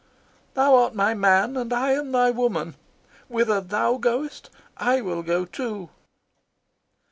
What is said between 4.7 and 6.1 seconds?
I will go, too."